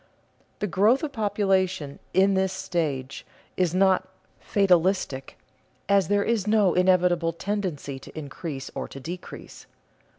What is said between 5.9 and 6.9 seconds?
there is no